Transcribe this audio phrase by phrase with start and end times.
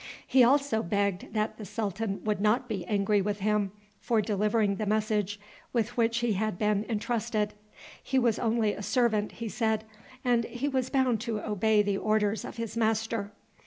[0.25, 4.87] He also begged that the sultan would not be angry with him for delivering the
[4.87, 5.39] message
[5.73, 7.53] with which he had been intrusted.
[8.01, 9.83] He was only a servant, he said,
[10.25, 13.31] and he was bound to obey the orders of his master.